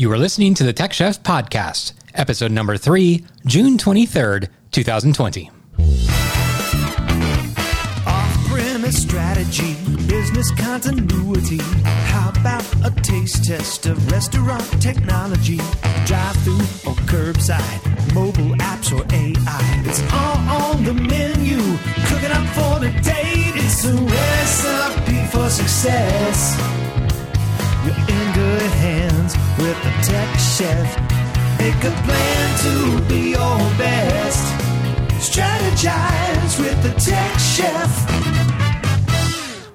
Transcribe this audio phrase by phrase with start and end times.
[0.00, 5.50] You are listening to the Tech Chef Podcast, episode number three, June 23rd, 2020.
[8.06, 9.74] Off premise strategy,
[10.08, 11.58] business continuity.
[11.84, 15.58] How about a taste test of restaurant technology?
[16.06, 19.82] Drive through or curbside, mobile apps or AI.
[19.84, 21.58] It's all on the menu.
[22.06, 23.52] Cooking up for the date.
[23.54, 26.56] It's a recipe for success.
[27.84, 28.69] You're in good
[29.82, 30.98] the tech chef.
[31.58, 34.44] Make a plan to be your best.
[35.16, 37.88] Strategize with the tech chef.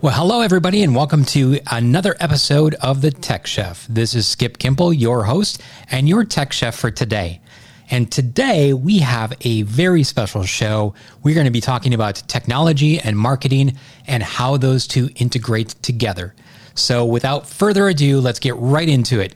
[0.04, 3.88] Well, hello, everybody, and welcome to another episode of the Tech Chef.
[3.88, 7.42] This is Skip Kimpel, your host, and your tech chef for today.
[7.90, 10.94] And today we have a very special show.
[11.24, 16.36] We're going to be talking about technology and marketing and how those two integrate together.
[16.76, 19.34] So, without further ado, let's get right into it.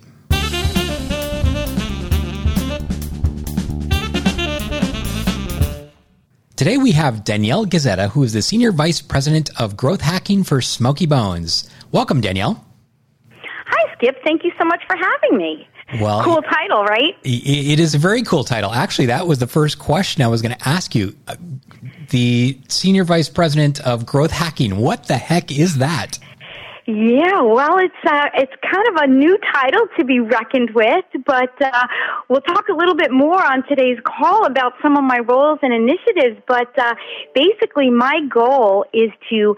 [6.59, 10.59] Today we have Danielle Gazetta, who is the Senior Vice President of Growth Hacking for
[10.59, 11.69] Smokey Bones.
[11.93, 12.65] Welcome, Danielle.
[13.31, 14.21] Hi, Skip.
[14.25, 15.65] Thank you so much for having me.
[16.01, 17.15] Well, cool title, right?
[17.23, 18.73] It is a very cool title.
[18.73, 21.15] Actually, that was the first question I was going to ask you.
[21.29, 21.37] Uh,
[22.09, 26.19] the Senior Vice President of Growth Hacking, what the heck is that?
[26.91, 31.53] Yeah, well, it's uh, it's kind of a new title to be reckoned with, but
[31.61, 31.85] uh,
[32.29, 35.71] we'll talk a little bit more on today's call about some of my roles and
[35.71, 36.41] initiatives.
[36.47, 36.95] But uh,
[37.35, 39.55] basically, my goal is to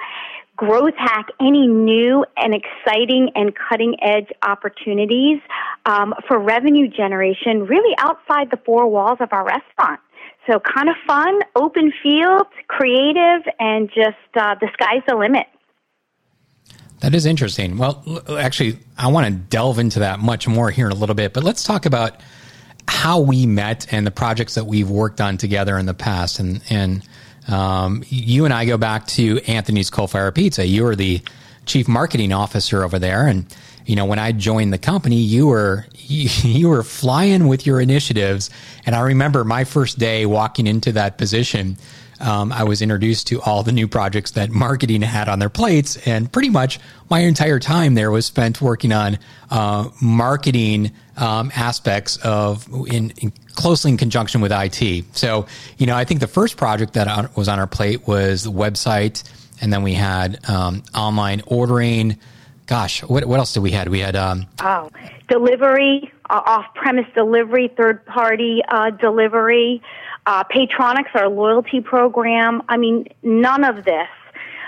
[0.58, 5.40] growth hack any new and exciting and cutting edge opportunities
[5.86, 10.02] um, for revenue generation, really outside the four walls of our restaurant.
[10.50, 15.48] So, kind of fun, open field, creative, and just uh, the sky's the limit.
[17.02, 17.78] That is interesting.
[17.78, 21.34] Well, actually, I want to delve into that much more here in a little bit,
[21.34, 22.22] but let's talk about
[22.88, 26.40] how we met and the projects that we've worked on together in the past.
[26.40, 27.04] And, and
[27.48, 30.66] um, you and I go back to Anthony's Coal Fire Pizza.
[30.66, 31.22] You were the
[31.66, 33.26] chief marketing officer over there.
[33.26, 33.46] And,
[33.88, 37.82] you know, when I joined the company, you were, you, you were flying with your
[37.82, 38.52] initiatives.
[38.86, 41.78] And I remember my first day walking into that position
[42.22, 45.98] um, I was introduced to all the new projects that marketing had on their plates,
[46.08, 49.18] and pretty much my entire time there was spent working on
[49.50, 55.06] uh, marketing um, aspects of in, in, closely in conjunction with IT.
[55.14, 58.52] So, you know, I think the first project that was on our plate was the
[58.52, 59.24] website,
[59.60, 62.18] and then we had um, online ordering.
[62.68, 63.90] Gosh, what what else did we had?
[63.90, 64.90] We had um, oh
[65.28, 69.82] delivery, off premise delivery, third party uh, delivery.
[70.26, 72.62] Uh, Paytronix, our loyalty program.
[72.70, 74.08] I mean, none of this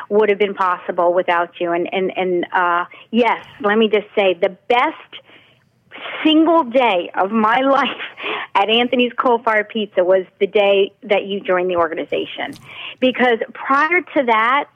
[0.09, 1.71] would have been possible without you.
[1.71, 4.95] And and and uh, yes, let me just say the best
[6.23, 7.87] single day of my life
[8.55, 12.53] at Anthony's Coal Fire Pizza was the day that you joined the organization,
[12.99, 14.69] because prior to that,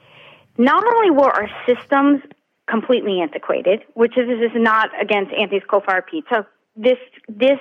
[0.58, 2.22] not only were our systems
[2.68, 6.46] completely antiquated, which is, is not against Anthony's Coal Fire Pizza
[6.78, 7.58] this this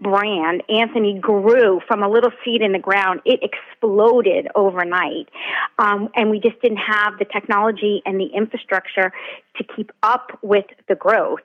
[0.00, 3.20] brand, Anthony, grew from a little seed in the ground.
[3.24, 5.28] It exploded overnight,
[5.78, 9.12] um, and we just didn't have the technology and the infrastructure
[9.56, 11.40] to keep up with the growth.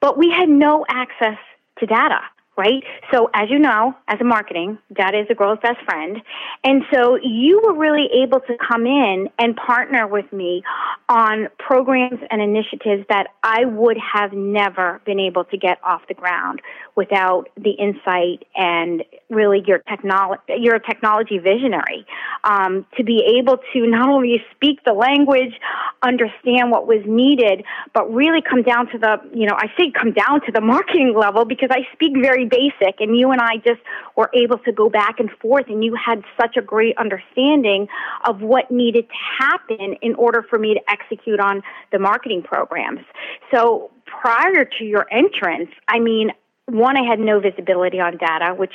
[0.00, 1.38] But we had no access
[1.78, 2.20] to data
[2.56, 2.82] right?
[3.12, 6.16] So as you know, as a marketing, data is a girl's best friend.
[6.64, 10.62] And so you were really able to come in and partner with me
[11.08, 16.14] on programs and initiatives that I would have never been able to get off the
[16.14, 16.60] ground
[16.96, 22.06] without the insight and really your technology, you're a technology visionary,
[22.44, 25.52] um, to be able to not only speak the language,
[26.02, 30.12] understand what was needed, but really come down to the, you know, I say come
[30.12, 33.80] down to the marketing level because I speak very basic and you and I just
[34.16, 37.88] were able to go back and forth and you had such a great understanding
[38.26, 41.62] of what needed to happen in order for me to execute on
[41.92, 43.00] the marketing programs.
[43.52, 46.30] So prior to your entrance, I mean,
[46.66, 48.74] one, I had no visibility on data, which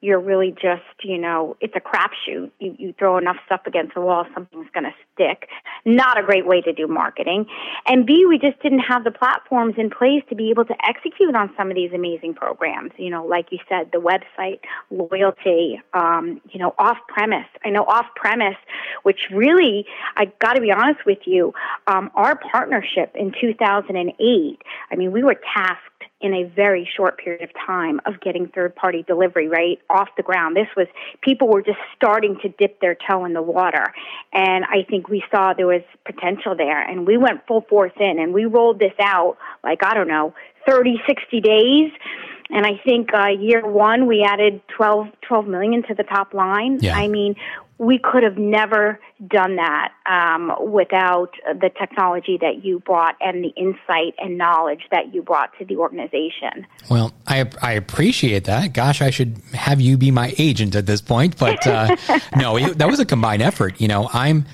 [0.00, 2.50] you're really just, you know, it's a crapshoot.
[2.58, 5.48] You, you throw enough stuff against the wall, something's going to stick.
[5.84, 7.46] Not a great way to do marketing.
[7.86, 11.34] And B, we just didn't have the platforms in place to be able to execute
[11.34, 12.92] on some of these amazing programs.
[12.96, 17.46] You know, like you said, the website, loyalty, um, you know, off premise.
[17.64, 18.56] I know off premise,
[19.02, 19.84] which really,
[20.16, 21.52] I got to be honest with you,
[21.88, 25.91] um, our partnership in 2008, I mean, we were tasked
[26.22, 30.22] in a very short period of time of getting third party delivery right off the
[30.22, 30.56] ground.
[30.56, 30.86] This was
[31.20, 33.92] people were just starting to dip their toe in the water.
[34.32, 38.18] And I think we saw there was potential there and we went full force in
[38.18, 40.34] and we rolled this out like, I don't know,
[40.66, 41.90] 30, 60 days
[42.52, 46.78] And I think uh, year one we added 12, 12 million to the top line.
[46.80, 46.96] Yeah.
[46.96, 47.34] I mean,
[47.78, 53.48] we could have never done that um, without the technology that you brought and the
[53.56, 56.66] insight and knowledge that you brought to the organization.
[56.88, 58.72] Well, I I appreciate that.
[58.72, 61.36] Gosh, I should have you be my agent at this point.
[61.38, 61.96] But uh,
[62.36, 63.80] no, it, that was a combined effort.
[63.80, 64.46] You know, I'm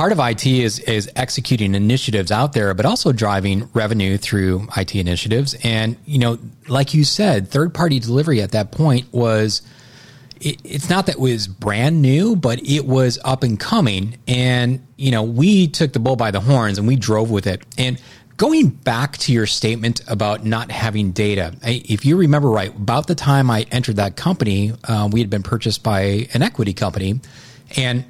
[0.00, 4.96] part of IT is is executing initiatives out there, but also driving revenue through IT
[4.96, 5.54] initiatives.
[5.62, 6.38] And you know,
[6.68, 9.60] like you said, third party delivery at that point was
[10.40, 14.16] it, it's not that it was brand new, but it was up and coming.
[14.26, 17.62] And, you know, we took the bull by the horns and we drove with it.
[17.76, 18.00] And
[18.38, 23.14] going back to your statement about not having data, if you remember right, about the
[23.14, 27.20] time I entered that company, uh, we had been purchased by an equity company.
[27.76, 28.06] And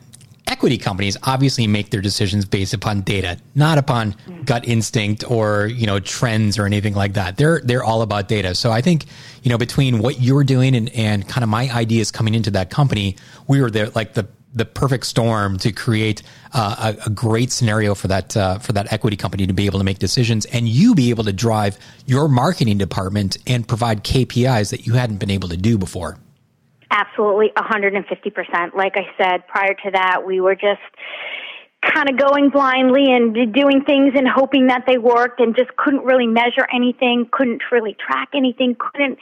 [0.50, 5.86] equity companies obviously make their decisions based upon data, not upon gut instinct or you
[5.86, 7.36] know trends or anything like that.
[7.36, 8.54] They're they're all about data.
[8.54, 9.06] So I think
[9.42, 12.68] you know between what you're doing and, and kind of my ideas coming into that
[12.70, 13.16] company,
[13.46, 17.94] we were there like the the perfect storm to create uh, a, a, great scenario
[17.94, 20.94] for that uh, for that equity company to be able to make decisions and you
[20.94, 25.48] be able to drive your marketing department and provide KPIs that you hadn't been able
[25.48, 26.18] to do before.
[26.90, 28.74] Absolutely, 150%.
[28.74, 30.80] Like I said, prior to that, we were just
[31.82, 36.04] kind of going blindly and doing things and hoping that they worked and just couldn't
[36.04, 39.18] really measure anything, couldn't really track anything, couldn't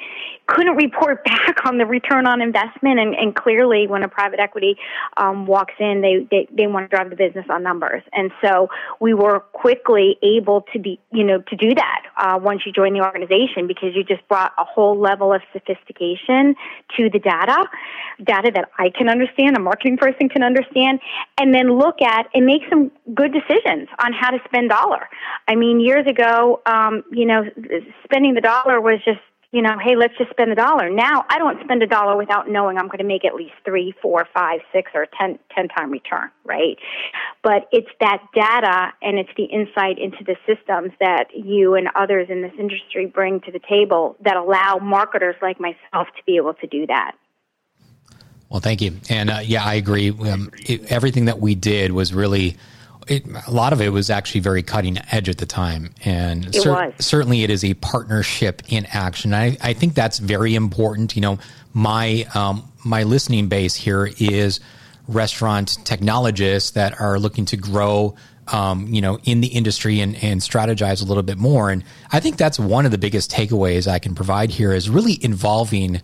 [0.48, 2.98] couldn't report back on the return on investment.
[2.98, 4.76] And, and clearly, when a private equity
[5.16, 8.02] um, walks in, they, they they want to drive the business on numbers.
[8.12, 8.68] And so
[9.00, 12.94] we were quickly able to be you know to do that uh, once you join
[12.94, 16.54] the organization because you just brought a whole level of sophistication
[16.96, 17.64] to the data,
[18.24, 21.00] data that I can understand, a marketing person can understand,
[21.38, 25.08] and then look at and make some good decisions on how to spend dollar.
[25.46, 27.44] I mean, years ago, um, you know,
[28.04, 30.90] spending the dollar was just you know, hey, let's just spend a dollar.
[30.90, 33.94] Now I don't spend a dollar without knowing I'm going to make at least three,
[34.02, 36.76] four, five, six, or ten, ten time return, right?
[37.42, 42.28] But it's that data and it's the insight into the systems that you and others
[42.28, 46.54] in this industry bring to the table that allow marketers like myself to be able
[46.54, 47.12] to do that.
[48.50, 48.96] Well, thank you.
[49.08, 50.10] And uh, yeah, I agree.
[50.10, 52.56] Um, it, everything that we did was really,
[53.08, 55.94] it, a lot of it was actually very cutting edge at the time.
[56.04, 59.34] And cer- certainly it is a partnership in action.
[59.34, 61.16] I, I think that's very important.
[61.16, 61.38] You know,
[61.72, 64.60] my, um, my listening base here is
[65.06, 68.14] restaurant technologists that are looking to grow
[68.52, 71.70] um, you know, in the industry and, and strategize a little bit more.
[71.70, 75.22] And I think that's one of the biggest takeaways I can provide here is really
[75.22, 76.00] involving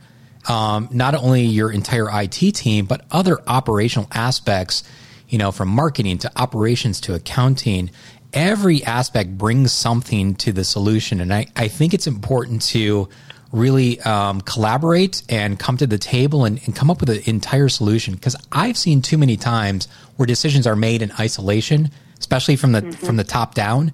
[0.49, 4.85] um, not only your entire IT team, but other operational aspects,
[5.35, 7.91] you know, from marketing to operations to accounting.
[8.33, 11.21] Every aspect brings something to the solution.
[11.21, 13.09] And I, I think it's important to
[13.51, 17.69] really um, collaborate and come to the table and, and come up with an entire
[17.69, 18.15] solution.
[18.15, 21.91] Because I've seen too many times where decisions are made in isolation,
[22.21, 23.05] especially from the mm-hmm.
[23.05, 23.91] from the top down.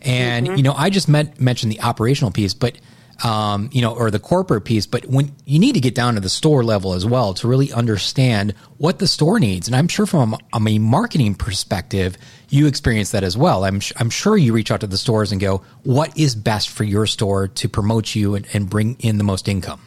[0.00, 0.56] And mm-hmm.
[0.58, 2.76] you know, I just met, mentioned the operational piece, but
[3.22, 6.20] um, you know, or the corporate piece, but when you need to get down to
[6.20, 9.68] the store level as well to really understand what the store needs.
[9.68, 12.16] And I'm sure from a, a marketing perspective,
[12.48, 13.64] you experience that as well.
[13.64, 16.84] I'm, I'm sure you reach out to the stores and go, what is best for
[16.84, 19.80] your store to promote you and, and bring in the most income?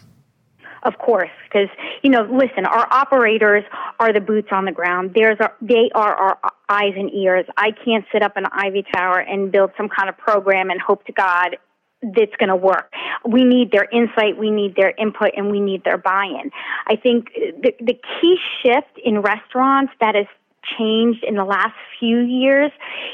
[0.83, 1.67] Of course, because
[2.01, 3.63] you know, listen, our operators
[3.99, 5.11] are the boots on the ground.
[5.13, 7.45] There's our, they are our eyes and ears.
[7.57, 10.79] I can't sit up in an ivy tower and build some kind of program and
[10.79, 11.57] hope to God
[12.01, 12.93] that's going to work.
[13.25, 16.51] We need their insight, we need their input, and we need their buy-in.
[16.87, 20.27] I think the, the key shift in restaurants that has
[20.77, 22.71] changed in the last few years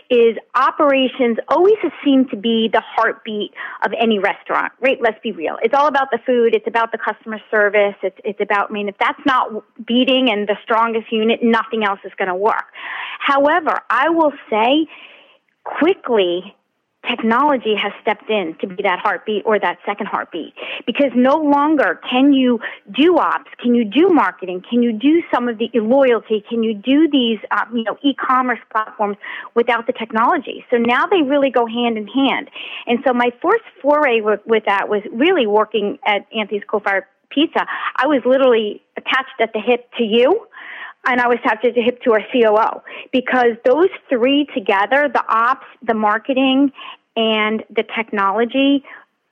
[0.09, 3.53] is operations always has seemed to be the heartbeat
[3.85, 4.97] of any restaurant, right?
[4.99, 5.57] Let's be real.
[5.61, 6.55] It's all about the food.
[6.55, 7.95] It's about the customer service.
[8.01, 11.99] It's, it's about, I mean, if that's not beating and the strongest unit, nothing else
[12.03, 12.65] is going to work.
[13.19, 14.87] However, I will say
[15.63, 16.55] quickly
[17.09, 20.53] technology has stepped in to be that heartbeat or that second heartbeat.
[20.85, 22.59] Because no longer can you
[22.91, 26.73] do ops can you do marketing can you do some of the loyalty can you
[26.73, 29.17] do these uh, you know e-commerce platforms
[29.55, 30.65] without the technology.
[30.69, 32.49] So now they really go hand in hand.
[32.87, 37.65] And so my first foray with, with that was really working at anthony's coal-fired pizza.
[37.95, 40.47] I was literally attached at the hip to you
[41.05, 42.81] and I was attached at the hip to our COO
[43.11, 46.71] because those three together, the ops, the marketing,
[47.15, 48.83] and the technology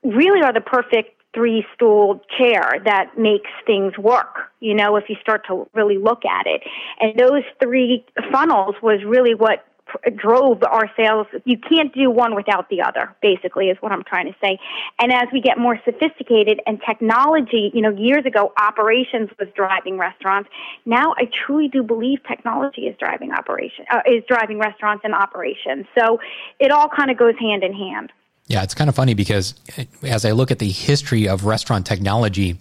[0.04, 5.16] really are the perfect three stool chair that makes things work, you know, if you
[5.22, 6.62] start to really look at it.
[7.00, 9.66] And those three funnels was really what
[10.15, 11.27] drove our sales.
[11.45, 14.60] You can't do one without the other, basically, is what I'm trying to say.
[15.00, 19.98] And as we get more sophisticated and technology, you know, years ago, operations was driving
[19.98, 20.50] restaurants.
[20.86, 25.86] Now I truly do believe technology is driving operation, uh, is driving restaurants and operations.
[25.98, 26.19] So
[26.60, 28.12] it all kind of goes hand in hand.
[28.48, 29.55] Yeah, it's kind of funny because
[30.03, 32.57] as I look at the history of restaurant technology,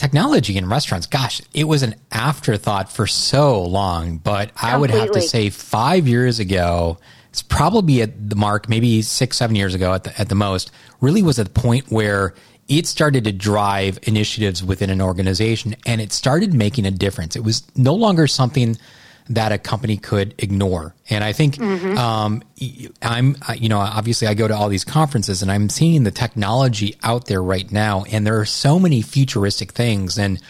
[0.00, 4.16] technology in restaurants, gosh, it was an afterthought for so long.
[4.16, 9.02] But I would have to say, five years ago, it's probably at the mark, maybe
[9.02, 12.34] six, seven years ago at the, at the most, really was at the point where
[12.66, 17.36] it started to drive initiatives within an organization and it started making a difference.
[17.36, 18.78] It was no longer something
[19.30, 20.94] that a company could ignore.
[21.08, 21.96] And I think mm-hmm.
[21.96, 22.42] um,
[23.00, 26.96] I'm, you know, obviously I go to all these conferences and I'm seeing the technology
[27.02, 30.18] out there right now, and there are so many futuristic things.
[30.18, 30.40] And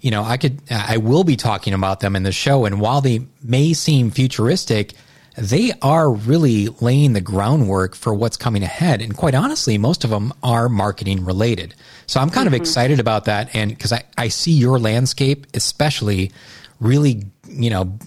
[0.00, 2.64] you know, I could, I will be talking about them in the show.
[2.64, 4.92] And while they may seem futuristic,
[5.36, 9.02] they are really laying the groundwork for what's coming ahead.
[9.02, 11.74] And quite honestly, most of them are marketing related.
[12.06, 12.54] So I'm kind mm-hmm.
[12.54, 13.54] of excited about that.
[13.54, 16.30] And because I, I see your landscape, especially
[16.78, 17.24] really,
[17.56, 17.98] you know,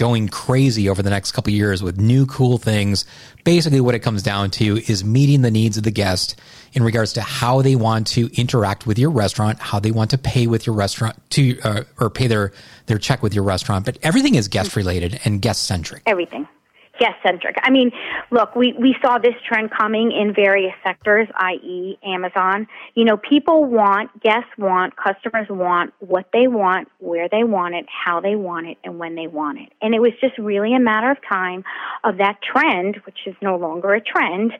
[0.00, 3.04] going crazy over the next couple years with new cool things.
[3.44, 6.40] Basically, what it comes down to is meeting the needs of the guest
[6.72, 10.18] in regards to how they want to interact with your restaurant, how they want to
[10.18, 12.52] pay with your restaurant to uh, or pay their
[12.86, 13.84] their check with your restaurant.
[13.84, 16.02] But everything is guest related and guest centric.
[16.06, 16.48] Everything
[17.00, 17.56] guest centric.
[17.62, 17.90] I mean,
[18.30, 22.68] look, we, we saw this trend coming in various sectors, i.e., Amazon.
[22.94, 27.86] You know, people want, guests want, customers want what they want, where they want it,
[27.88, 29.72] how they want it, and when they want it.
[29.80, 31.64] And it was just really a matter of time
[32.04, 34.52] of that trend, which is no longer a trend,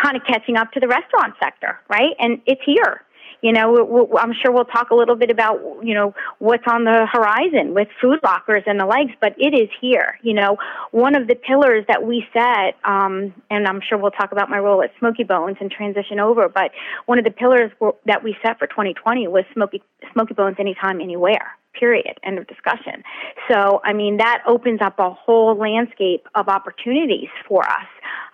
[0.00, 2.14] kind of catching up to the restaurant sector, right?
[2.20, 3.02] And it's here.
[3.40, 7.06] You know, I'm sure we'll talk a little bit about, you know, what's on the
[7.10, 10.18] horizon with food lockers and the likes, but it is here.
[10.22, 10.56] You know,
[10.90, 14.58] one of the pillars that we set, um, and I'm sure we'll talk about my
[14.58, 16.72] role at Smokey Bones and transition over, but
[17.06, 17.70] one of the pillars
[18.06, 23.04] that we set for 2020 was Smoky, Smokey Bones anytime, anywhere period end of discussion
[23.48, 27.86] so i mean that opens up a whole landscape of opportunities for us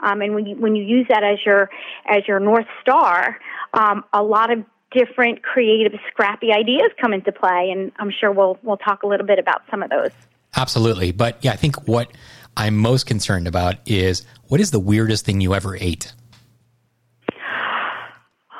[0.02, 1.68] um, and when you when you use that as your
[2.08, 3.38] as your north star
[3.74, 4.64] um, a lot of
[4.94, 9.26] different creative, scrappy ideas come into play, and I'm sure we'll we'll talk a little
[9.26, 10.10] bit about some of those.
[10.56, 12.10] Absolutely, but yeah, I think what
[12.56, 16.12] I'm most concerned about is what is the weirdest thing you ever ate?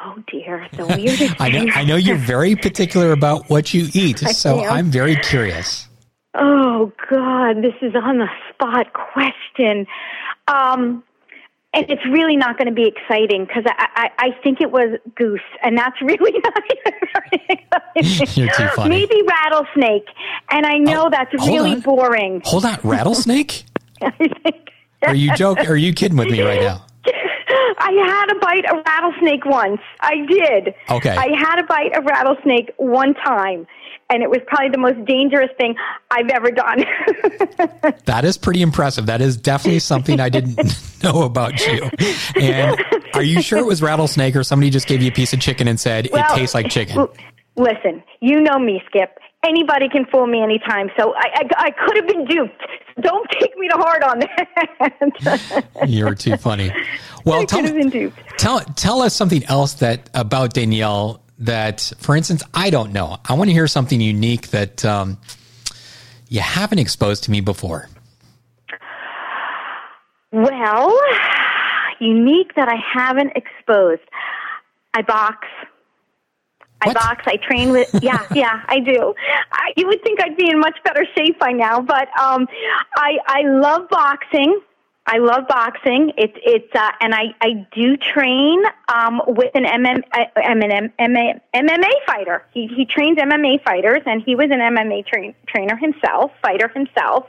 [0.04, 1.36] Oh dear, the weirdest.
[1.40, 5.88] I know, I know you're very particular about what you eat, so I'm very curious.
[6.34, 9.86] Oh God, this is on the spot question.
[10.48, 11.04] Um,
[11.74, 14.98] and it's really not going to be exciting because I, I, I think it was
[15.16, 16.54] goose, and that's really not.
[18.36, 18.88] You're too funny.
[18.88, 20.06] Maybe rattlesnake,
[20.50, 21.80] and I know oh, that's really on.
[21.80, 22.42] boring.
[22.44, 23.64] Hold on, rattlesnake?
[25.02, 25.66] are you joking?
[25.66, 26.86] Are you kidding with me right now?
[27.76, 29.80] I had a bite of rattlesnake once.
[30.00, 30.74] I did.
[30.90, 31.10] Okay.
[31.10, 33.66] I had a bite of rattlesnake one time,
[34.10, 35.74] and it was probably the most dangerous thing
[36.10, 36.78] I've ever done.
[38.04, 39.06] that is pretty impressive.
[39.06, 40.58] That is definitely something I didn't
[41.02, 41.90] know about you.
[42.40, 42.80] And
[43.14, 45.68] are you sure it was rattlesnake, or somebody just gave you a piece of chicken
[45.68, 47.08] and said well, it tastes like chicken?
[47.56, 49.18] Listen, you know me, Skip.
[49.44, 52.62] Anybody can fool me anytime, so I, I, I could have been duped.
[53.00, 55.64] Don't take me to heart on that.
[55.86, 56.72] You're too funny.
[57.24, 57.62] Well, tell,
[58.38, 63.18] tell tell us something else that about Danielle that, for instance, I don't know.
[63.24, 65.18] I want to hear something unique that um,
[66.28, 67.88] you haven't exposed to me before.
[70.32, 70.98] Well,
[72.00, 74.02] unique that I haven't exposed.
[74.92, 75.46] I box.
[76.80, 76.94] I what?
[76.94, 77.24] box.
[77.26, 77.88] I train with.
[78.02, 79.14] Yeah, yeah, I do.
[79.52, 82.46] I, you would think I'd be in much better shape by now, but um,
[82.96, 84.60] I I love boxing.
[85.06, 86.12] I love boxing.
[86.16, 91.90] It's it's uh, and I I do train um, with an MM, uh, MMA, MMA
[92.06, 92.42] fighter.
[92.54, 97.26] He he trains MMA fighters, and he was an MMA train, trainer himself, fighter himself,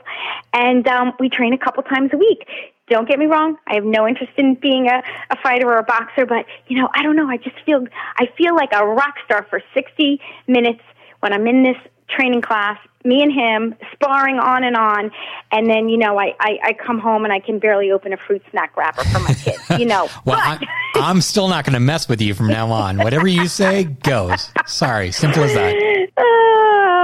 [0.54, 2.48] and um, we train a couple times a week.
[2.88, 3.58] Don't get me wrong.
[3.66, 6.88] I have no interest in being a, a fighter or a boxer, but you know
[6.94, 7.28] I don't know.
[7.28, 7.86] I just feel
[8.18, 10.80] I feel like a rock star for sixty minutes
[11.20, 11.76] when I'm in this
[12.08, 15.10] training class, me and him sparring on and on,
[15.52, 18.16] and then you know I, I, I come home and I can barely open a
[18.16, 19.62] fruit snack wrapper for my kids.
[19.78, 20.58] You know, well, I,
[20.96, 22.98] I'm still not going to mess with you from now on.
[22.98, 24.50] Whatever you say goes.
[24.66, 25.74] Sorry, simple as that.
[26.16, 26.22] Uh,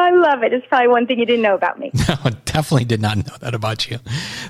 [0.03, 0.53] I love it.
[0.53, 1.91] It's probably one thing you didn't know about me.
[2.09, 3.99] No, definitely did not know that about you.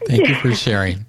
[0.07, 1.07] Thank you for sharing.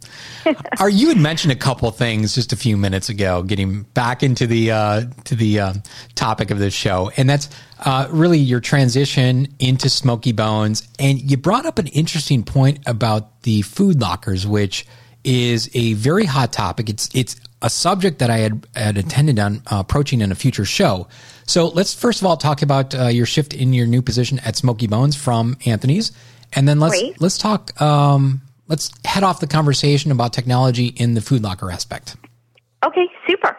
[0.80, 4.46] Are you had mentioned a couple things just a few minutes ago, getting back into
[4.46, 5.74] the uh, to the uh,
[6.16, 10.88] topic of this show, and that's uh, really your transition into Smokey Bones.
[11.00, 14.86] And you brought up an interesting point about the food lockers, which
[15.24, 16.90] is a very hot topic.
[16.90, 20.66] It's it's a subject that I had, had attended on uh, approaching in a future
[20.66, 21.08] show.
[21.46, 24.56] So let's first of all talk about uh, your shift in your new position at
[24.56, 26.12] Smokey Bones from Anthony's,
[26.54, 27.22] and then let's Great.
[27.22, 27.80] let's talk.
[27.82, 32.16] Um, let's head off the conversation about technology in the food locker aspect.
[32.86, 33.58] Okay, super.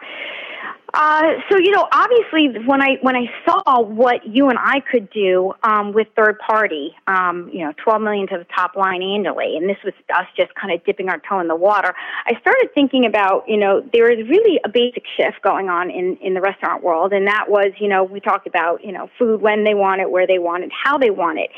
[0.95, 5.09] Uh, so you know, obviously, when I when I saw what you and I could
[5.09, 9.57] do um, with third party, um, you know, twelve million to the top line annually,
[9.57, 11.93] and this was us just kind of dipping our toe in the water.
[12.25, 16.15] I started thinking about, you know, there is really a basic shift going on in
[16.21, 19.41] in the restaurant world, and that was, you know, we talked about, you know, food
[19.41, 21.49] when they want it, where they want it, how they want it,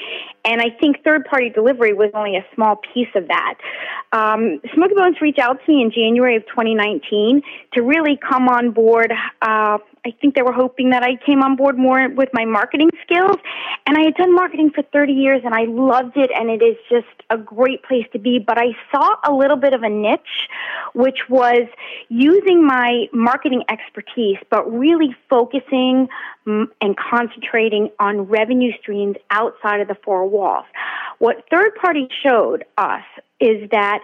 [0.45, 3.55] and I think third party delivery was only a small piece of that.
[4.13, 7.41] Um, Smokey Bones reached out to me in January of 2019
[7.73, 9.11] to really come on board.
[9.41, 12.89] Uh, I think they were hoping that I came on board more with my marketing
[13.03, 13.37] skills.
[13.85, 16.77] And I had done marketing for 30 years and I loved it and it is
[16.89, 18.39] just a great place to be.
[18.39, 20.47] But I saw a little bit of a niche,
[20.93, 21.67] which was
[22.09, 26.07] using my marketing expertise, but really focusing
[26.45, 30.65] mm, and concentrating on revenue streams outside of the four walls.
[31.19, 33.03] What third party showed us
[33.39, 33.99] is that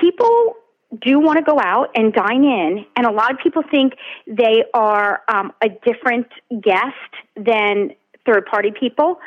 [0.00, 0.56] people
[1.00, 3.94] do want to go out and dine in, and a lot of people think
[4.26, 6.26] they are um, a different
[6.62, 6.94] guest
[7.36, 7.90] than
[8.26, 9.18] third party people,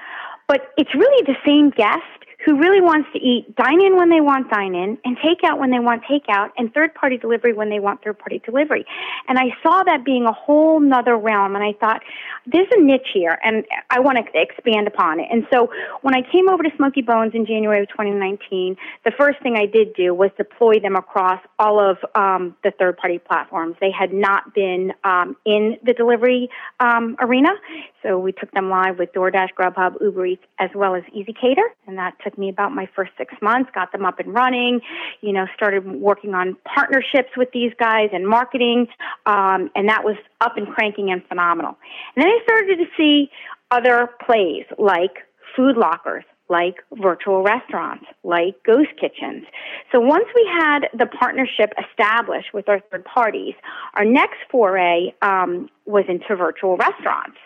[0.47, 4.21] but it's really the same guest who really wants to eat dine in when they
[4.21, 7.69] want dine in and take out when they want takeout and third party delivery when
[7.69, 8.85] they want third party delivery.
[9.27, 12.01] And I saw that being a whole nother realm and I thought,
[12.45, 15.27] there's a niche here and I want to expand upon it.
[15.31, 15.69] And so
[16.01, 19.65] when I came over to Smokey Bones in January of 2019, the first thing I
[19.65, 23.75] did do was deploy them across all of um, the third party platforms.
[23.81, 27.49] They had not been um, in the delivery um, arena.
[28.03, 31.65] So we took them live with DoorDash, Grubhub, Uber Eats, as well as ezCater.
[31.87, 34.81] And that took me about my first six months, got them up and running,
[35.21, 38.87] you know, started working on partnerships with these guys and marketing.
[39.27, 41.77] Um, and that was up and cranking and phenomenal.
[42.15, 43.29] And then I started to see
[43.69, 49.43] other plays like food lockers, like virtual restaurants, like ghost kitchens.
[49.91, 53.53] So once we had the partnership established with our third parties,
[53.95, 57.37] our next foray um, was into virtual restaurants.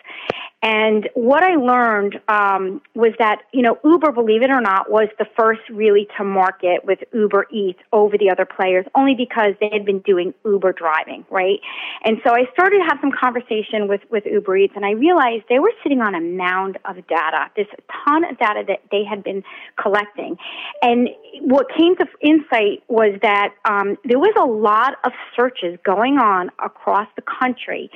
[0.62, 5.08] And what I learned um, was that you know Uber, believe it or not, was
[5.18, 9.70] the first really to market with Uber Eats over the other players, only because they
[9.72, 11.58] had been doing Uber driving, right?
[12.04, 15.44] And so I started to have some conversation with with Uber Eats, and I realized
[15.48, 17.66] they were sitting on a mound of data, this
[18.06, 19.42] ton of data that they had been
[19.82, 20.36] collecting.
[20.80, 21.08] And
[21.40, 26.50] what came to insight was that um, there was a lot of searches going on
[26.64, 27.90] across the country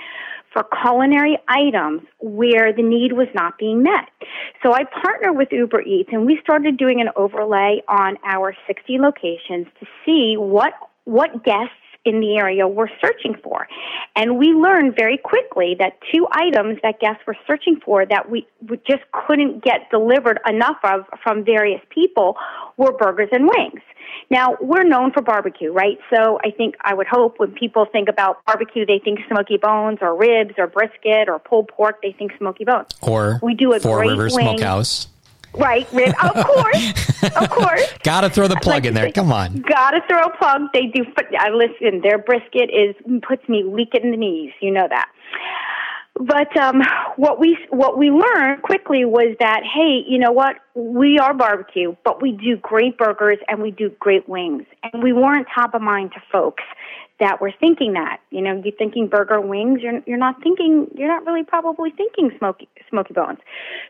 [0.57, 4.09] for culinary items where the need was not being met.
[4.63, 8.99] So I partnered with Uber Eats and we started doing an overlay on our 60
[8.99, 10.73] locations to see what
[11.05, 13.67] what guests in the area we're searching for.
[14.15, 18.47] And we learned very quickly that two items that guests were searching for that we,
[18.69, 22.37] we just couldn't get delivered enough of from various people
[22.77, 23.83] were burgers and wings.
[24.31, 25.99] Now, we're known for barbecue, right?
[26.15, 29.99] So I think I would hope when people think about barbecue, they think smoky bones
[30.01, 32.89] or ribs or brisket or pulled pork, they think smoky bones.
[33.03, 34.59] Or we do a Four great Rivers wing.
[34.59, 35.09] Smokehouse.
[35.57, 35.87] Right.
[35.93, 37.93] Of course, of course.
[38.03, 39.11] Got to throw the plug Like in there.
[39.13, 39.63] Come on.
[39.63, 40.63] Gotta throw a plug.
[40.73, 41.05] They do.
[41.39, 42.01] I listen.
[42.03, 42.95] Their brisket is
[43.27, 44.53] puts me weak in the knees.
[44.61, 45.11] You know that.
[46.19, 46.83] But um,
[47.17, 50.57] what we what we learned quickly was that hey, you know what?
[50.75, 55.13] We are barbecue, but we do great burgers and we do great wings, and we
[55.13, 56.65] weren't top of mind to folks
[57.21, 58.21] that we're thinking that.
[58.31, 59.81] You know, you're thinking burger wings.
[59.83, 60.89] You're you're not thinking.
[60.95, 63.39] You're not really probably thinking smoky smoky bones.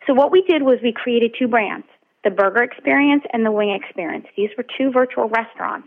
[0.06, 1.86] So what we did was we created two brands
[2.26, 4.26] the burger experience and the wing experience.
[4.36, 5.86] These were two virtual restaurants.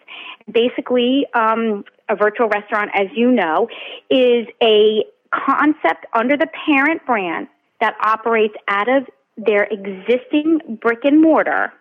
[0.49, 3.67] Basically, um, a virtual restaurant, as you know,
[4.10, 5.04] is a
[5.36, 7.47] concept under the parent brand
[7.82, 9.04] that operates out of
[9.38, 11.73] their existing brick and mortar,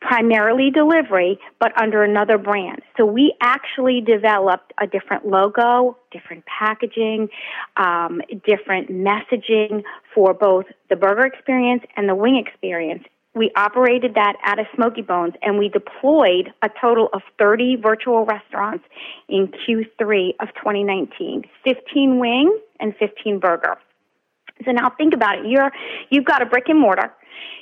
[0.00, 2.82] primarily delivery, but under another brand.
[2.96, 7.28] So we actually developed a different logo, different packaging,
[7.76, 9.82] um, different messaging
[10.14, 13.04] for both the burger experience and the wing experience
[13.36, 18.24] we operated that out of Smokey Bones and we deployed a total of 30 virtual
[18.24, 18.84] restaurants
[19.28, 23.76] in Q3 of 2019, 15 wing and 15 burger.
[24.64, 25.46] So now think about it.
[25.46, 25.70] You're,
[26.08, 27.12] you've got a brick and mortar.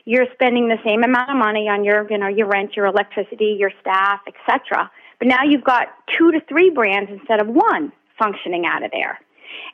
[0.04, 3.56] You're spending the same amount of money on your, you know, your rent, your electricity,
[3.58, 4.90] your staff, etc.
[5.18, 9.18] But now you've got two to three brands instead of one functioning out of there.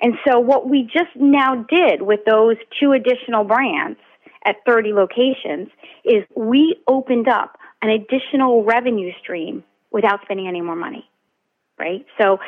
[0.00, 3.98] And so what we just now did with those two additional brands
[4.44, 5.68] at 30 locations
[6.04, 11.08] is we opened up an additional revenue stream without spending any more money.
[11.78, 12.04] Right?
[12.20, 12.38] So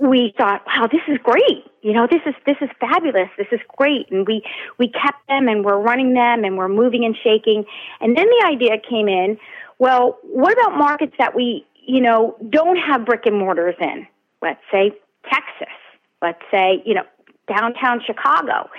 [0.00, 1.64] we thought, wow, this is great.
[1.82, 3.28] You know, this is this is fabulous.
[3.36, 4.10] This is great.
[4.10, 4.42] And we
[4.78, 7.64] we kept them and we're running them and we're moving and shaking.
[8.00, 9.38] And then the idea came in,
[9.78, 14.06] well, what about markets that we, you know, don't have brick and mortars in?
[14.40, 14.92] Let's say
[15.30, 15.74] Texas.
[16.22, 17.04] Let's say, you know,
[17.48, 18.70] downtown Chicago.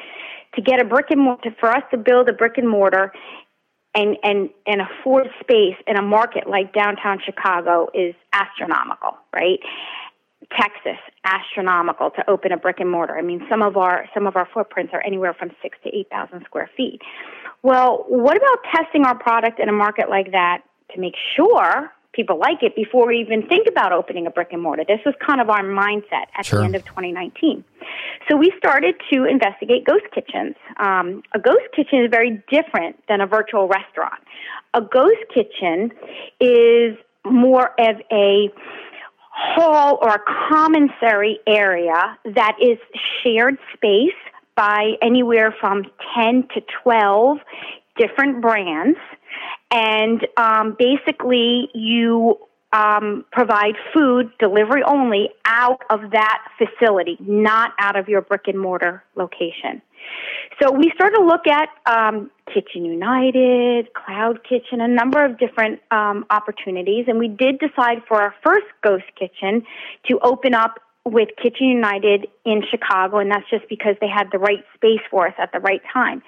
[0.55, 3.11] To get a brick and mortar for us to build a brick and mortar
[3.93, 9.59] and, and, and afford space in a market like downtown Chicago is astronomical, right?
[10.51, 13.17] Texas, astronomical to open a brick and mortar.
[13.17, 16.09] I mean, some of our some of our footprints are anywhere from six to eight
[16.09, 17.01] thousand square feet.
[17.63, 20.61] Well, what about testing our product in a market like that
[20.93, 24.61] to make sure people like it before we even think about opening a brick and
[24.61, 24.83] mortar.
[24.87, 26.59] This was kind of our mindset at sure.
[26.59, 27.63] the end of 2019.
[28.29, 30.55] So we started to investigate ghost kitchens.
[30.77, 34.21] Um, a ghost kitchen is very different than a virtual restaurant.
[34.73, 35.91] A ghost kitchen
[36.39, 38.49] is more of a
[39.35, 42.77] hall or commissary area that is
[43.21, 44.13] shared space
[44.55, 45.83] by anywhere from
[46.15, 47.37] 10 to 12
[47.97, 48.97] different brands.
[49.71, 52.37] And um, basically you
[52.73, 58.59] um, provide food delivery only out of that facility, not out of your brick and
[58.59, 59.81] mortar location.
[60.61, 65.79] So we started to look at um, Kitchen United, Cloud Kitchen, a number of different
[65.91, 69.63] um, opportunities, and we did decide for our first ghost kitchen
[70.07, 74.39] to open up with Kitchen United in Chicago, and that's just because they had the
[74.39, 76.23] right space for us at the right time.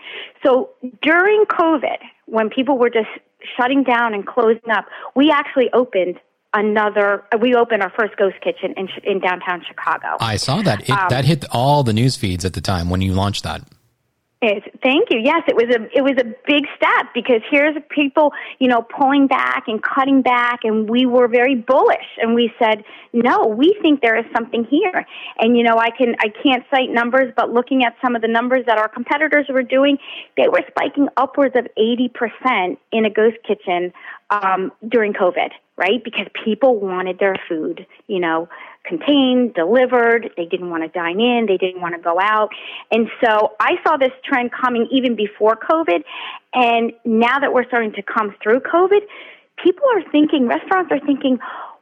[0.45, 0.69] So
[1.01, 3.09] during COVID, when people were just
[3.55, 6.19] shutting down and closing up, we actually opened
[6.53, 7.23] another.
[7.39, 10.17] We opened our first ghost kitchen in in downtown Chicago.
[10.19, 10.81] I saw that.
[10.83, 13.61] It, um, that hit all the news feeds at the time when you launched that.
[14.39, 15.19] Thank you.
[15.19, 19.25] Yes, it was a it was a big step because here's people, you know, pulling
[19.25, 24.01] back and cutting back, and we were very bullish, and we said, no, we think
[24.01, 25.07] there is something here.
[25.39, 28.27] And you know, I can I can't cite numbers, but looking at some of the
[28.27, 29.97] numbers that our competitors were doing,
[30.35, 33.91] they were spiking upwards of eighty percent in a ghost kitchen
[34.29, 36.03] um, during COVID, right?
[36.03, 38.49] Because people wanted their food, you know,
[38.83, 40.31] contained, delivered.
[40.35, 41.45] They didn't want to dine in.
[41.47, 42.49] They didn't want to go out.
[42.91, 46.03] And so I saw this trend coming even before COVID.
[46.53, 49.01] And now that we're starting to come through COVID,
[49.63, 51.37] people are thinking, restaurants are thinking,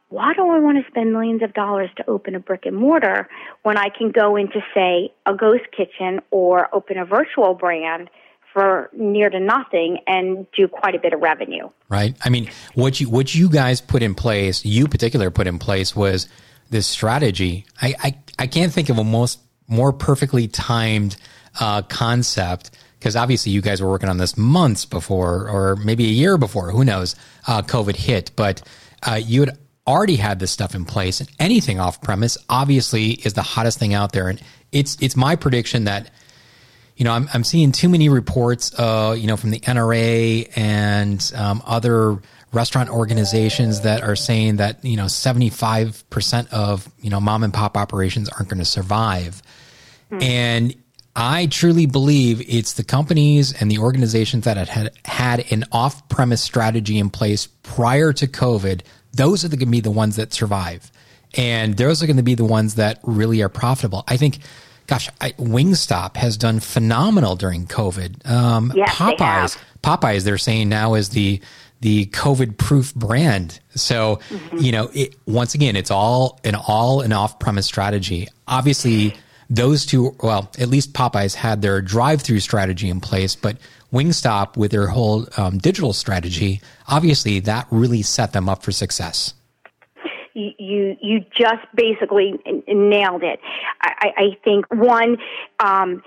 [0.08, 3.28] why do I want to spend millions of dollars to open a brick and mortar
[3.62, 8.08] when I can go into, say, a ghost kitchen or open a virtual brand
[8.56, 11.68] for near to nothing and do quite a bit of revenue?
[11.90, 12.16] Right.
[12.24, 15.94] I mean, what you what you guys put in place, you particular put in place
[15.94, 16.26] was
[16.70, 17.66] this strategy.
[17.82, 21.16] I, I, I can't think of a most more perfectly timed
[21.60, 26.12] uh, concept because obviously you guys were working on this months before or maybe a
[26.12, 27.14] year before, who knows,
[27.46, 28.30] uh, COVID hit.
[28.36, 28.62] But
[29.02, 33.34] uh, you had already had this stuff in place, and anything off premise obviously is
[33.34, 34.28] the hottest thing out there.
[34.28, 34.40] And
[34.72, 36.10] it's it's my prediction that
[36.96, 41.32] you know I'm I'm seeing too many reports, uh, you know, from the NRA and
[41.34, 42.18] um, other
[42.52, 47.76] restaurant organizations that are saying that you know 75% of you know mom and pop
[47.76, 49.42] operations aren't going to survive.
[50.08, 50.22] Mm.
[50.22, 50.74] and
[51.16, 56.96] i truly believe it's the companies and the organizations that had had an off-premise strategy
[56.96, 58.82] in place prior to covid
[59.16, 60.92] those are going to be the ones that survive.
[61.36, 64.04] And those are going to be the ones that really are profitable.
[64.06, 64.38] I think
[64.86, 68.28] gosh, I, Wingstop has done phenomenal during COVID.
[68.28, 71.40] Um, yes, Popeyes, they Popeyes, they're saying now is the
[71.80, 73.60] the COVID proof brand.
[73.74, 74.58] So, mm-hmm.
[74.58, 78.28] you know, it, once again, it's all an all an off premise strategy.
[78.48, 79.14] Obviously,
[79.50, 83.58] those two, well, at least Popeyes had their drive through strategy in place, but
[83.92, 89.34] Wingstop with their whole um, digital strategy, obviously that really set them up for success.
[90.36, 92.34] You you just basically
[92.68, 93.40] nailed it.
[93.80, 95.16] I, I think one.
[95.58, 96.02] Um,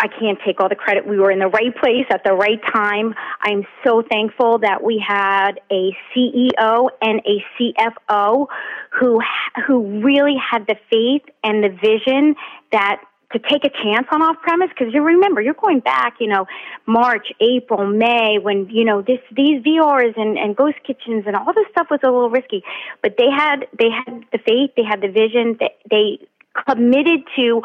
[0.00, 1.06] I can't take all the credit.
[1.06, 3.14] We were in the right place at the right time.
[3.40, 8.46] I'm so thankful that we had a CEO and a CFO
[8.90, 9.20] who
[9.66, 12.34] who really had the faith and the vision
[12.72, 13.02] that
[13.34, 16.46] to take a chance on off premise because you remember you're going back, you know,
[16.86, 21.52] March, April, May when you know this these VRs and, and ghost kitchens and all
[21.52, 22.62] this stuff was a little risky,
[23.02, 26.18] but they had they had the faith, they had the vision, that they
[26.68, 27.60] committed to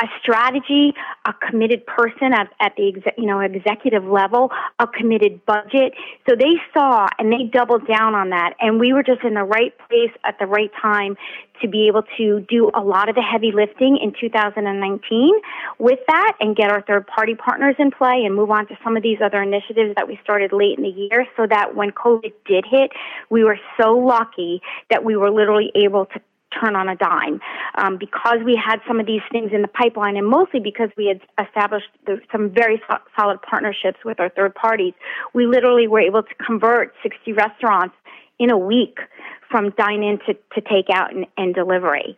[0.00, 0.94] a strategy,
[1.26, 5.92] a committed person at, at the exe- you know executive level, a committed budget.
[6.28, 9.44] So they saw and they doubled down on that, and we were just in the
[9.44, 11.16] right place at the right time
[11.62, 15.32] to be able to do a lot of the heavy lifting in 2019
[15.78, 18.96] with that and get our third party partners in play and move on to some
[18.96, 22.32] of these other initiatives that we started late in the year so that when COVID
[22.46, 22.90] did hit,
[23.30, 26.20] we were so lucky that we were literally able to
[26.58, 27.40] turn on a dime.
[27.76, 31.06] Um, because we had some of these things in the pipeline and mostly because we
[31.06, 34.94] had established the, some very so- solid partnerships with our third parties
[35.32, 37.94] we literally were able to convert 60 restaurants
[38.38, 38.98] in a week
[39.50, 42.16] from dine in to, to take out and, and delivery.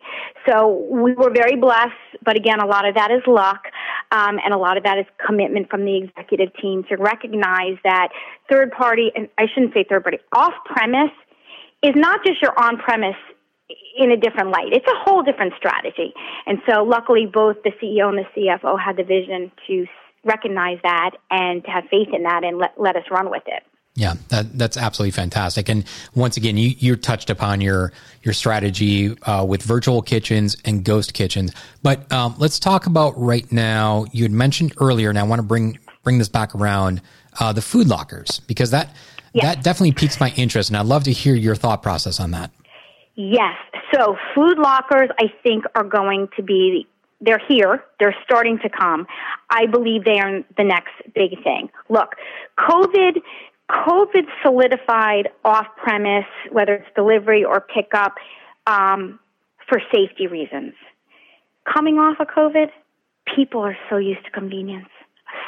[0.49, 1.93] So we were very blessed,
[2.25, 3.65] but again, a lot of that is luck,
[4.11, 8.09] um, and a lot of that is commitment from the executive team to recognize that
[8.51, 11.13] third party, and I shouldn't say third party, off premise
[11.83, 13.17] is not just your on premise
[13.97, 14.73] in a different light.
[14.73, 16.13] It's a whole different strategy.
[16.47, 19.87] And so luckily both the CEO and the CFO had the vision to
[20.25, 23.63] recognize that and to have faith in that and let, let us run with it.
[23.95, 25.69] Yeah, that, that's absolutely fantastic.
[25.69, 30.83] And once again, you, you touched upon your your strategy uh, with virtual kitchens and
[30.83, 31.53] ghost kitchens.
[31.83, 34.07] But um, let's talk about right now.
[34.13, 37.03] You had mentioned earlier, and I want to bring bring this back around
[37.39, 38.97] uh, the food lockers because that
[39.35, 39.45] yes.
[39.45, 42.51] that definitely piques my interest, and I'd love to hear your thought process on that.
[43.15, 43.57] Yes.
[43.93, 46.87] So food lockers, I think, are going to be
[47.21, 47.85] they're here.
[48.01, 49.07] They're starting to come.
[49.51, 51.71] I believe they are the next big thing.
[51.89, 52.15] Look,
[52.59, 53.21] COVID
[53.71, 58.15] COVID solidified off premise, whether it's delivery or pickup,
[58.67, 59.19] um,
[59.69, 60.75] for safety reasons.
[61.73, 62.71] Coming off of COVID,
[63.35, 64.89] people are so used to convenience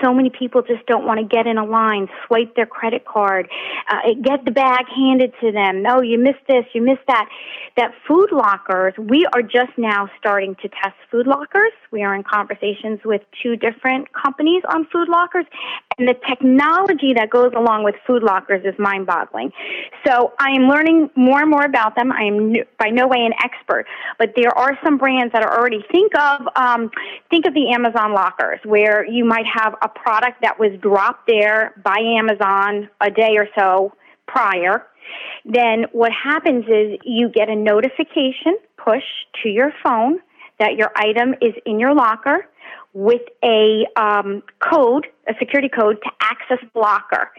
[0.03, 3.48] so many people just don't want to get in a line, swipe their credit card,
[3.88, 5.83] uh, get the bag handed to them.
[5.83, 7.29] No, you missed this, you missed that.
[7.77, 11.72] That food lockers, we are just now starting to test food lockers.
[11.90, 15.46] We are in conversations with two different companies on food lockers,
[15.98, 19.52] and the technology that goes along with food lockers is mind boggling.
[20.07, 22.12] So I am learning more and more about them.
[22.12, 23.87] I am by no way an expert,
[24.18, 26.90] but there are some brands that are already think of um,
[27.30, 31.74] think of the Amazon lockers where you might have a product that was dropped there
[31.85, 33.92] by Amazon a day or so
[34.26, 34.87] prior.
[35.44, 39.04] Then what happens is you get a notification push
[39.42, 40.18] to your phone
[40.59, 42.46] that your item is in your locker
[42.94, 47.30] with a um, code, a security code to access locker.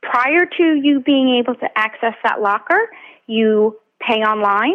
[0.00, 2.90] Prior to you being able to access that locker,
[3.26, 4.74] you pay online,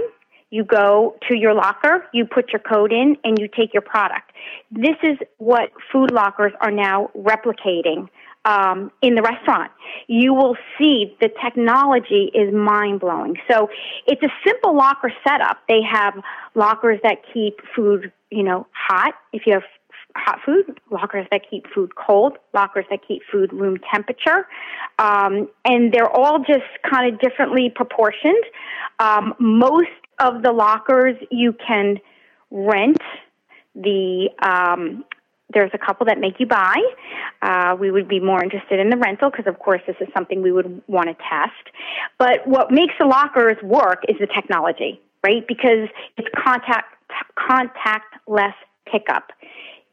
[0.50, 4.32] you go to your locker, you put your code in, and you take your product.
[4.71, 8.08] This is what food lockers are now replicating
[8.45, 9.71] um, in the restaurant.
[10.08, 13.36] You will see the technology is mind blowing.
[13.52, 13.69] So
[14.06, 15.58] it's a simple locker setup.
[15.67, 16.13] They have
[16.56, 19.15] lockers that keep food, you know, hot.
[19.34, 19.63] If you have
[20.17, 24.47] hot food, lockers that keep food cold, lockers that keep food room temperature,
[24.99, 28.43] um, and they're all just kind of differently proportioned.
[28.99, 31.99] Um, most of the lockers you can
[32.51, 33.01] rent
[33.75, 35.06] the um,
[35.53, 36.75] there's a couple that make you buy.
[37.41, 40.41] Uh, we would be more interested in the rental because, of course, this is something
[40.41, 41.75] we would want to test.
[42.17, 45.47] But what makes the lockers work is the technology, right?
[45.47, 46.93] Because it's contact
[47.38, 48.53] contactless
[48.91, 49.32] pickup.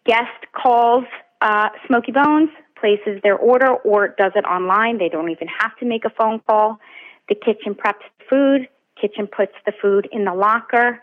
[0.06, 1.04] Guest calls
[1.40, 4.98] uh, Smokey Bones, places their order, or does it online.
[4.98, 6.78] They don't even have to make a phone call.
[7.28, 8.68] The kitchen preps the food.
[9.00, 11.00] Kitchen puts the food in the locker,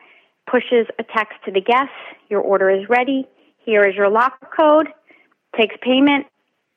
[0.50, 1.92] pushes a text to the guest.
[2.30, 3.28] Your order is ready.
[3.58, 4.88] Here is your locker code.
[5.58, 6.26] Takes payment.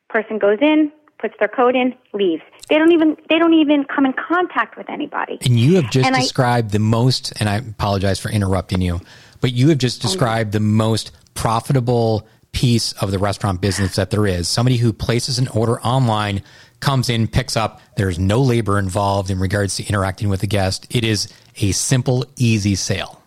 [0.08, 2.42] Person goes in, puts their code in, leaves.
[2.68, 5.38] They don't even they don't even come in contact with anybody.
[5.42, 9.00] And you have just and described I, the most and I apologize for interrupting you,
[9.40, 14.26] but you have just described the most profitable piece of the restaurant business that there
[14.26, 14.48] is.
[14.48, 16.42] Somebody who places an order online
[16.80, 17.80] comes in, picks up.
[17.96, 20.86] There's no labor involved in regards to interacting with the guest.
[20.90, 23.22] It is a simple, easy sale.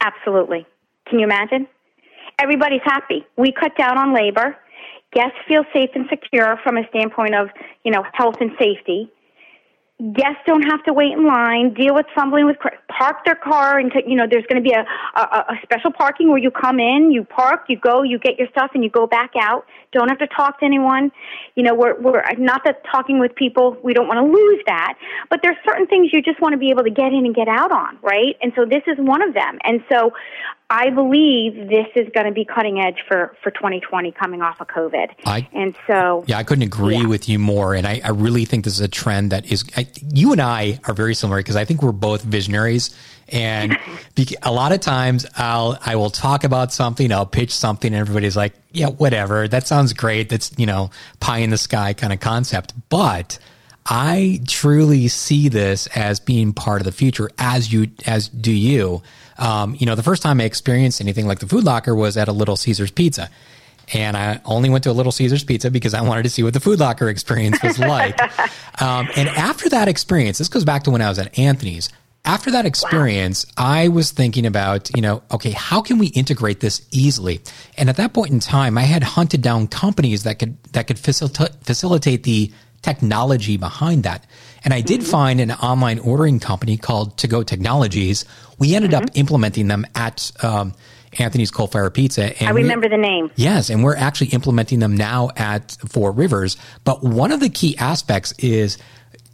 [0.00, 0.66] Absolutely.
[1.08, 1.68] Can you imagine?
[2.38, 3.24] Everybody's happy.
[3.36, 4.56] We cut down on labor.
[5.12, 7.48] Guests feel safe and secure from a standpoint of,
[7.84, 9.10] you know, health and safety
[10.12, 13.90] guests don't have to wait in line, deal with fumbling with park their car, and
[14.06, 14.84] you know there's going to be a,
[15.18, 18.48] a a special parking where you come in, you park, you go, you get your
[18.48, 19.64] stuff, and you go back out.
[19.92, 21.10] Don't have to talk to anyone.
[21.54, 23.78] You know, we're we're not that talking with people.
[23.82, 24.94] We don't want to lose that,
[25.30, 27.48] but there's certain things you just want to be able to get in and get
[27.48, 28.36] out on, right?
[28.42, 29.58] And so this is one of them.
[29.64, 30.12] And so
[30.68, 34.66] I believe this is going to be cutting edge for, for 2020 coming off of
[34.66, 35.10] COVID.
[35.24, 36.24] I, and so.
[36.26, 37.06] Yeah, I couldn't agree yeah.
[37.06, 37.74] with you more.
[37.74, 40.80] And I, I, really think this is a trend that is, I, you and I
[40.88, 42.96] are very similar because I think we're both visionaries.
[43.28, 43.78] And
[44.42, 48.36] a lot of times I'll, I will talk about something, I'll pitch something and everybody's
[48.36, 49.46] like, yeah, whatever.
[49.46, 50.30] That sounds great.
[50.30, 52.74] That's, you know, pie in the sky kind of concept.
[52.88, 53.38] But
[53.88, 59.02] I truly see this as being part of the future as you, as do you.
[59.38, 62.26] Um, you know, the first time I experienced anything like the Food Locker was at
[62.26, 63.30] a Little Caesars Pizza.
[63.92, 66.52] And I only went to a Little Caesars Pizza because I wanted to see what
[66.52, 68.20] the Food Locker experience was like.
[68.80, 71.88] um, and after that experience, this goes back to when I was at Anthony's.
[72.24, 73.66] After that experience, wow.
[73.66, 77.40] I was thinking about, you know, okay, how can we integrate this easily?
[77.78, 80.98] And at that point in time, I had hunted down companies that could that could
[80.98, 82.50] facilitate facilitate the
[82.86, 84.24] technology behind that.
[84.64, 85.10] And I did mm-hmm.
[85.10, 88.24] find an online ordering company called To Go Technologies.
[88.58, 89.04] We ended mm-hmm.
[89.04, 90.72] up implementing them at um,
[91.18, 92.38] Anthony's Coal Fire Pizza.
[92.40, 93.32] And I remember the name.
[93.34, 96.56] Yes, and we're actually implementing them now at Four Rivers.
[96.84, 98.78] But one of the key aspects is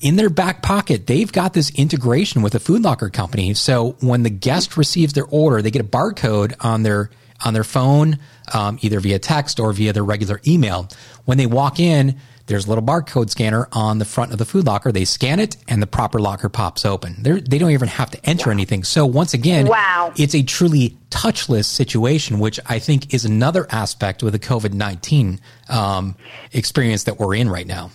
[0.01, 3.53] in their back pocket, they've got this integration with a food locker company.
[3.53, 7.11] So when the guest receives their order, they get a barcode on their
[7.45, 8.19] on their phone,
[8.55, 10.89] um, either via text or via their regular email.
[11.25, 14.67] When they walk in, there's a little barcode scanner on the front of the food
[14.67, 14.93] locker.
[14.93, 17.17] They scan it and the proper locker pops open.
[17.23, 18.53] They're, they do not even have to enter wow.
[18.53, 18.85] anything.
[18.85, 20.13] So once again, wow.
[20.17, 26.17] it's a truly touchless situation, which I think is another aspect with the COVID-19 um,
[26.53, 27.91] experience that we're in right now.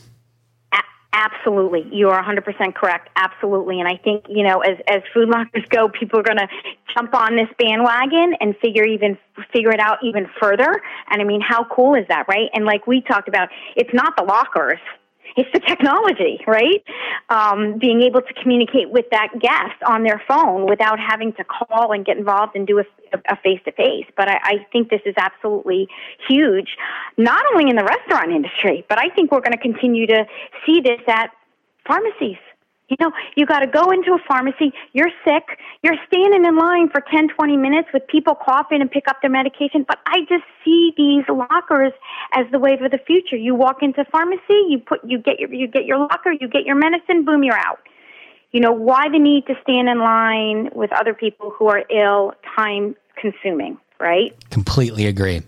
[1.17, 1.83] Absolutely.
[1.91, 3.09] You are 100% correct.
[3.15, 3.79] Absolutely.
[3.79, 6.47] And I think, you know, as, as food lockers go, people are going to
[6.93, 9.17] jump on this bandwagon and figure even,
[9.51, 10.79] figure it out even further.
[11.09, 12.49] And I mean, how cool is that, right?
[12.53, 14.79] And like we talked about, it's not the lockers
[15.37, 16.83] it's the technology, right?
[17.29, 21.91] Um, being able to communicate with that guest on their phone without having to call
[21.93, 24.05] and get involved and do a face to face.
[24.17, 25.87] But I, I think this is absolutely
[26.27, 26.75] huge,
[27.17, 30.25] not only in the restaurant industry, but I think we're going to continue to
[30.65, 31.31] see this at
[31.85, 32.37] pharmacies
[32.89, 36.89] you know, you got to go into a pharmacy, you're sick, you're standing in line
[36.89, 39.83] for 10, 20 minutes with people coughing and pick up their medication.
[39.87, 41.91] But I just see these lockers
[42.33, 43.35] as the wave of the future.
[43.35, 46.65] You walk into pharmacy, you put, you get your, you get your locker, you get
[46.65, 47.79] your medicine, boom, you're out.
[48.51, 52.33] You know, why the need to stand in line with other people who are ill,
[52.55, 54.33] time consuming, right?
[54.49, 55.41] Completely agree.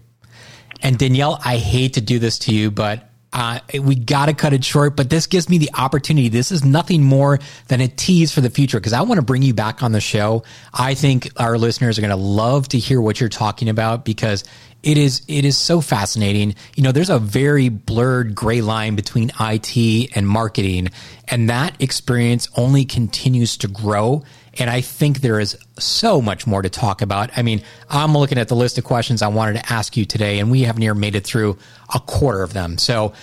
[0.82, 4.54] And Danielle, I hate to do this to you, but uh, we got to cut
[4.54, 6.30] it short, but this gives me the opportunity.
[6.30, 9.44] This is nothing more than a tease for the future because I want to bring
[9.44, 10.44] you back on the show.
[10.74, 14.44] I think our listeners are going to love to hear what you're talking about because
[14.82, 16.56] it is it is so fascinating.
[16.76, 20.88] You know, there's a very blurred gray line between IT and marketing,
[21.28, 24.24] and that experience only continues to grow.
[24.60, 27.30] And I think there is so much more to talk about.
[27.38, 30.40] I mean, I'm looking at the list of questions I wanted to ask you today,
[30.40, 31.58] and we haven't even made it through
[31.94, 32.78] a quarter of them.
[32.78, 33.14] So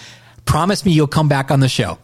[0.46, 1.98] promise me you'll come back on the show.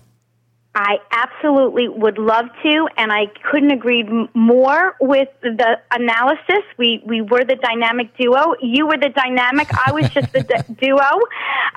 [0.74, 6.62] I absolutely would love to, and I couldn't agree more with the analysis.
[6.78, 8.54] We we were the dynamic duo.
[8.62, 9.68] You were the dynamic.
[9.86, 11.20] I was just the d- duo.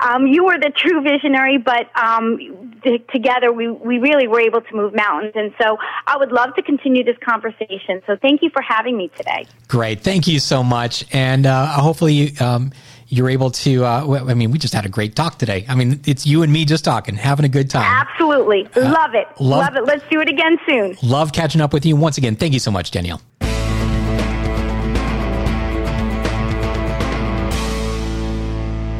[0.00, 4.60] Um, you were the true visionary, but um, t- together we we really were able
[4.60, 5.32] to move mountains.
[5.34, 8.02] And so I would love to continue this conversation.
[8.06, 9.46] So thank you for having me today.
[9.68, 12.44] Great, thank you so much, and uh, hopefully you.
[12.44, 12.72] Um,
[13.08, 13.84] you're able to.
[13.84, 15.64] Uh, I mean, we just had a great talk today.
[15.68, 17.84] I mean, it's you and me just talking, having a good time.
[17.84, 19.84] Absolutely, uh, love it, love, love, it.
[19.84, 20.96] Let's do it again soon.
[21.02, 22.34] Love catching up with you once again.
[22.34, 23.22] Thank you so much, Danielle.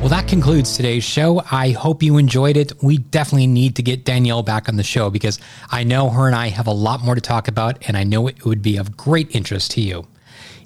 [0.06, 1.42] Well, that concludes today's show.
[1.50, 2.80] I hope you enjoyed it.
[2.80, 5.40] We definitely need to get Danielle back on the show because
[5.72, 8.28] I know her and I have a lot more to talk about, and I know
[8.28, 10.06] it would be of great interest to you.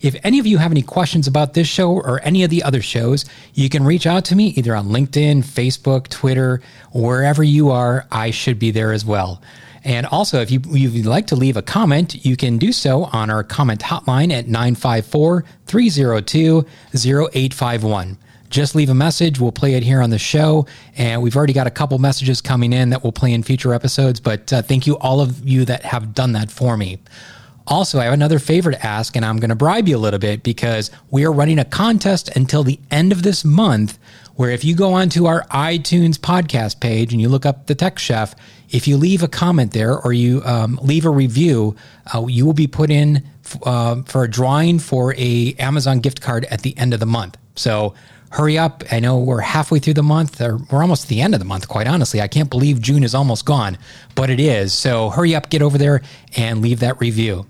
[0.03, 2.83] If any of you have any questions about this show or any of the other
[2.83, 3.25] shows,
[3.55, 6.61] you can reach out to me either on LinkedIn, Facebook, Twitter,
[6.93, 8.07] wherever you are.
[8.13, 9.41] I should be there as well.
[9.85, 13.31] And also, if you, would like to leave a comment, you can do so on
[13.31, 18.19] our comment hotline at 954 302 0851.
[18.51, 19.41] Just leave a message.
[19.41, 20.67] We'll play it here on the show.
[20.97, 24.21] And we've already got a couple messages coming in that we'll play in future episodes.
[24.21, 26.99] But uh, thank you, all of you that have done that for me.
[27.67, 30.19] Also, I have another favor to ask, and I'm going to bribe you a little
[30.19, 33.99] bit because we are running a contest until the end of this month.
[34.35, 37.99] Where if you go onto our iTunes podcast page and you look up the Tech
[37.99, 38.35] Chef,
[38.71, 41.77] if you leave a comment there or you um, leave a review,
[42.13, 46.23] uh, you will be put in f- uh, for a drawing for a Amazon gift
[46.23, 47.37] card at the end of the month.
[47.55, 47.95] So
[48.31, 48.85] hurry up.
[48.91, 51.47] I know we're halfway through the month, or we're almost at the end of the
[51.47, 52.21] month, quite honestly.
[52.21, 53.77] I can't believe June is almost gone,
[54.15, 54.73] but it is.
[54.73, 56.03] So hurry up, get over there
[56.37, 57.47] and leave that review.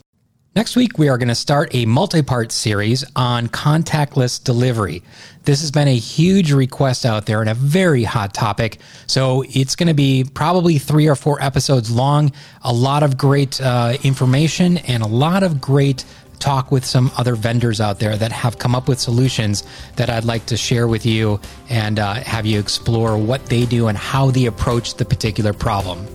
[0.56, 5.05] Next week, we are going to start a multi part series on contactless delivery.
[5.44, 8.78] This has been a huge request out there and a very hot topic.
[9.07, 12.32] So it's going to be probably three or four episodes long,
[12.62, 16.05] a lot of great uh, information, and a lot of great
[16.41, 19.62] talk with some other vendors out there that have come up with solutions
[19.97, 23.86] that I'd like to share with you and uh, have you explore what they do
[23.86, 26.07] and how they approach the particular problem.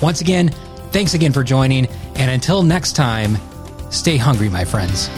[0.00, 0.50] Once again,
[0.92, 1.86] thanks again for joining.
[2.16, 3.36] And until next time,
[3.90, 5.08] stay hungry, my friends.